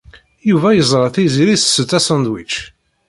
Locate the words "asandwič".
1.97-2.53